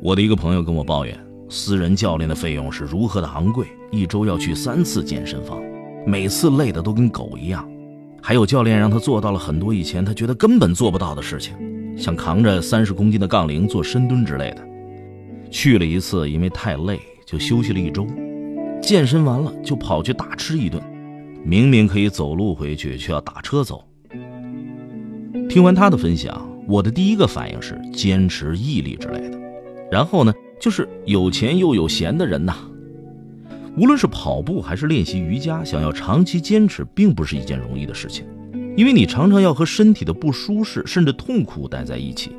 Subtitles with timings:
[0.00, 5.60] 我的一个朋友跟我抱怨，私人教练的费用是如何的昂贵，一周要去三次健身房，
[6.06, 7.68] 每次累得都跟狗一样。
[8.22, 11.54] 还有教练让他做到了很多以前他觉得根本做不到的事情，
[11.96, 14.64] 像扛着三十公斤的杠铃做深蹲之类的。
[15.50, 18.06] 去了一次，因为太累，就休息了一周。
[18.80, 20.80] 健身完了就跑去大吃一顿，
[21.42, 23.84] 明明可以走路回去，却要打车走。
[25.48, 29.38] 听完他的分享，我的第一个反应是坚持、毅力之类的。
[29.90, 32.56] 然后呢，就是有钱又有闲的人呐。
[33.76, 38.24] 无论是跑步还是练习瑜伽，想要长期坚持，并不是一件容易的事情，
[38.76, 42.32] 因为你常常要和身体的不舒适甚至痛苦待在一起。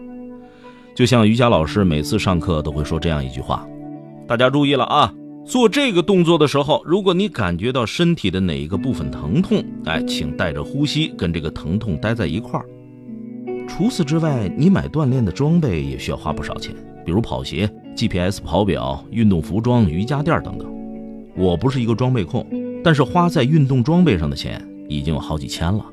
[0.94, 3.66] 就像瑜伽老师每次上课都会说这样一句话
[4.28, 5.14] ：“大家注意了啊，
[5.46, 12.66] 做这个动作的时候，如果你感觉到身体的哪一个部分疼痛，哎，请带着呼吸跟这个疼痛待在一块儿。
[13.66, 16.76] 除此之外，你买锻炼的装备也需要花不少钱，
[17.06, 20.68] 比如跑鞋、GPS 跑表、运动服装、瑜伽垫等等。
[21.36, 22.46] 我不是一个装备控，
[22.84, 25.86] 但是花在运动装备上的钱已经有好几千了。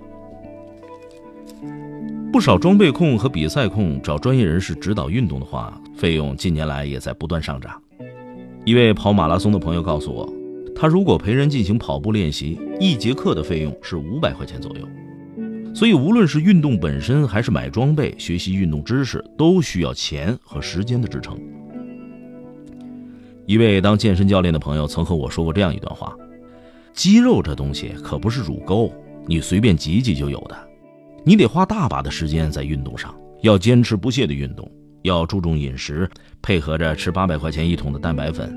[2.33, 7.81] 不少装备控和比赛控找专业人士指导运动的话，费用近年来也在不断上涨。
[8.65, 10.31] 一位跑马拉松的朋友告诉我，
[10.75, 14.87] 他如果陪人进行跑步练习，一节课的费用是五百块钱左右。
[15.77, 21.39] 所以，无论是运动本身，还是买装备、学习运动知识，都需要钱和时间的支撑。
[23.45, 26.17] 一位当健身教练的朋友曾和我说过这样一段话：
[26.95, 28.91] 肌肉这东西可不是乳沟，
[29.27, 30.57] 你随便挤挤就有的。
[31.23, 34.67] 你得花大把的时间在运动上，要坚持不懈的运动，
[35.03, 36.09] 要注重饮食，
[36.41, 38.51] 配合着吃八百块钱一桶的蛋白粉。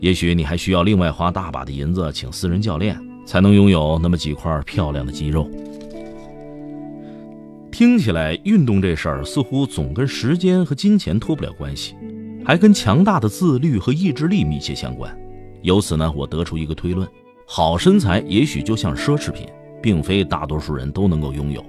[0.00, 5.46] 也许你还需要另外花大把的银子请私人教练，才能拥有那么几块漂亮的肌肉。
[7.74, 11.96] 听起来，运动这事儿似乎总跟时间和金钱脱不了关系。
[12.44, 15.12] 还跟强大的自律和意志力密切相关。
[15.62, 17.08] 由此呢，我得出一个推论：
[17.48, 19.48] 好身材也许就像奢侈品，
[19.82, 21.64] 并非大多数人都能够拥有。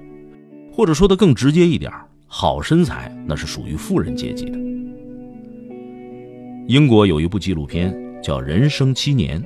[0.72, 1.92] 或者说的更直接一点，
[2.28, 4.60] 好身材那是属于富人阶级的。
[6.68, 7.92] 英国有一部纪录片
[8.22, 9.42] 叫《人生七年》，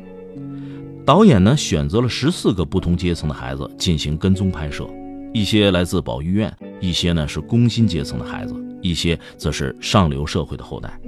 [1.05, 4.85] 导演呢选择了十四个不同阶层的孩子进行跟踪拍摄，
[5.34, 11.00] 一些来自保育院，一些呢是工薪阶层的孩子，一些则是上流社会的后代。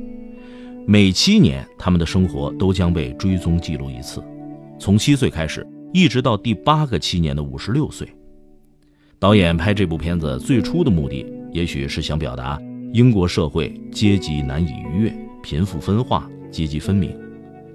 [0.88, 4.24] 每七年，他们的生活都将被追踪记录一次，
[4.80, 8.08] 从七岁开始，一直到第八个七年的五十六岁。
[9.20, 12.60] 导演拍这部片子最初的目的，也许是想表达
[12.94, 17.16] 英国社会阶级难以逾越，贫富分化，阶级分明，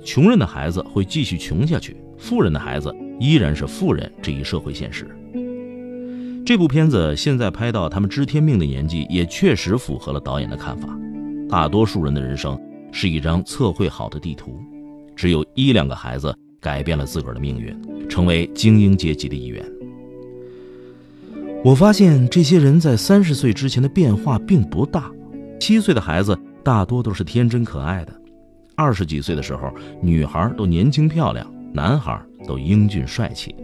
[0.05, 5.09] 穷人的孩子会继续穷下去，富人的孩子依然是富人这一社会现实。
[6.47, 10.89] 这部片子现在拍到他们知天命的年纪，也确实符合了导演的看法。
[11.49, 12.57] 大多数人的人生。
[12.93, 14.59] 是一张测绘好的地图，
[15.15, 17.77] 只有一两个孩子改变了自个儿的命运，
[18.09, 19.63] 成为精英阶级的一员。
[21.63, 25.11] 我发现这些人在三十岁之前的变化并不大。
[25.61, 28.19] 七岁的孩子大多都是天真可爱的，
[28.77, 29.71] 二十几岁的时候，
[30.01, 33.55] 女孩都年轻漂亮，男孩都英俊帅气。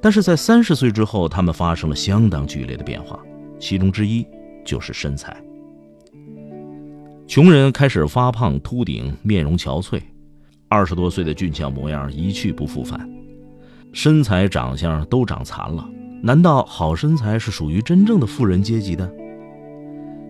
[0.00, 3.18] 但是在三十岁之后，他们发生了相当剧烈的变化，
[3.58, 4.26] 其中之一
[4.64, 5.36] 就是身材。
[7.26, 10.00] 穷人开始发胖、秃顶、面容憔悴，
[10.68, 13.08] 二十多岁的俊俏模样一去不复返，
[13.92, 15.86] 身材、长相都长残了。
[16.22, 19.12] 难道好身材是属于真正的富人阶级的？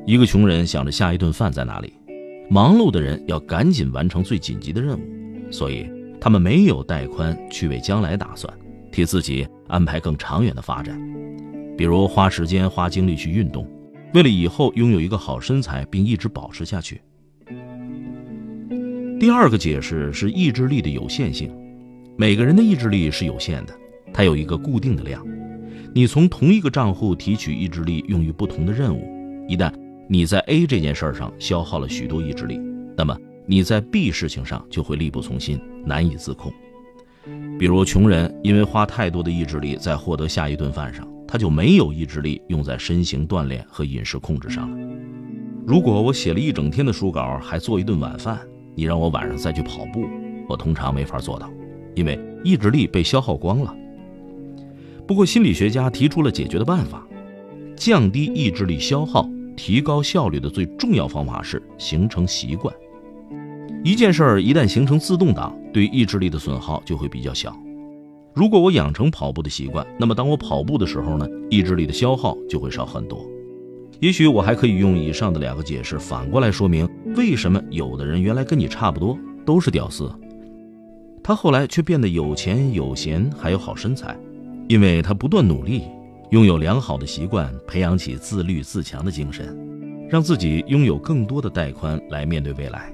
[0.07, 1.93] 一个穷人想着下一顿饭在哪里，
[2.51, 5.91] 忙碌的人要赶紧完成最紧急的任务，所以
[6.21, 8.53] 他们没有带宽去为将来打算，
[8.91, 11.01] 替自己安排更长远的发展，
[11.77, 13.69] 比如花时间、花精力去运动。
[14.15, 17.01] 为了以后拥有一个好身材，并一直保持下去。
[19.21, 21.51] 第二个解释是意志力的有限性。
[22.17, 23.75] 每个人的意志力是有限的，
[24.13, 25.25] 它有一个固定的量。
[25.95, 29.05] 你从同一个账户提取意志力用于不同的任务，
[29.49, 29.73] 一旦
[30.09, 32.61] 你在 A 这件事上消耗了许多意志力，
[32.97, 36.53] 那么你在 B 事情上就会力不从心，难以自控。
[37.59, 41.07] 比如，穷人因为花太多的意志力在获得下一顿饭上。
[41.31, 44.79] 他就没有意志力用在身形锻炼和饮食控制上了。
[45.67, 48.39] 如果我写了一整天的书稿，还做一顿晚饭，
[48.75, 50.07] 你让我晚上再去跑步，
[50.49, 51.51] 我通常没法做到，
[51.95, 53.77] 因为意志力被消耗光了。
[55.07, 57.07] 不过心理学家提出了解决的办法，
[57.77, 62.75] 降低意志力消耗、提高效率的最重要方法是形成习惯。
[63.85, 67.57] 一件事儿一旦形成自动挡，对意志力的损耗就会比较小。
[68.35, 73.25] 如果我养成跑步的习惯，那么当我跑步的时候呢，意志力的消耗就会少很多。
[74.01, 80.09] 也许我还可以用以上的两个解释反过来说明为什么有的人原来跟你差不多都是屌丝，
[81.23, 84.17] 他后来却变得有钱有闲还有好身材？
[84.69, 85.83] 因为他不断努力，
[86.31, 89.57] 拥有良好的习惯，培养起自律自强的精神，
[90.09, 92.93] 让自己拥有更多的带宽来面对未来。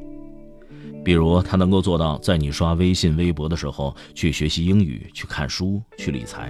[1.05, 6.49] 比如，他能够做到在你刷微信、微博的时候去学习英语、去看书、去理财；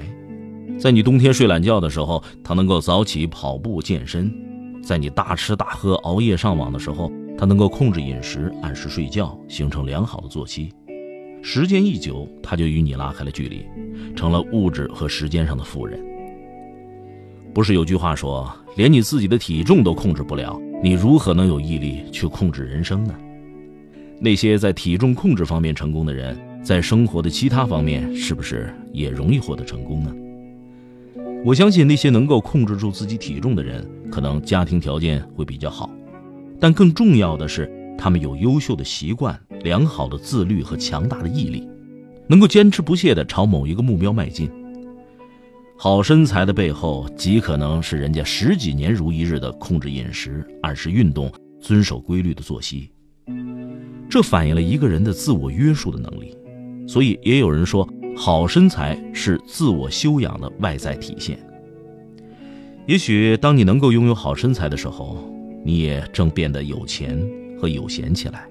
[0.78, 4.30] 在你冬天睡懒觉的时候，他能够早起跑步健身；
[4.80, 10.72] 在你大吃大喝、熬夜上网的时候，他能够控制饮食、按时睡觉，形成良好的作息。
[11.42, 13.66] 时间一久，他就与你拉开了距离，
[14.14, 16.00] 成了物质和时间上的富人。
[17.52, 23.14] 不是有句话说，连你自己的体重都控制不了，你如何能有毅力去控制人生呢？
[24.20, 30.14] 那些在体重控制方面成功的人，在生活的其他方面是不是也容易获得成功呢？
[31.44, 35.90] 我相信那些能够控制住自己体重的人，可能家庭条件会比较好，
[36.58, 37.70] 但更重要的是。
[37.96, 41.66] 他们有优秀的习惯、良好的自律和强大的毅力，
[42.26, 44.50] 能够坚持不懈地朝某一个目标迈进。
[45.78, 52.90] 好身材的背后，极可能是人家十几年如一日的控制饮食、按时运动、遵守规律的作息。
[54.14, 56.38] 这反映了一个人的自我约束的能力。
[56.86, 57.84] 所以，也有人说，
[58.16, 61.36] 好身材是自我修养的外在体现。
[62.86, 65.18] 也许，当你能够拥有好身材的时候，
[65.64, 67.28] 你也正变得有钱。
[67.58, 68.48] 和有闲起来。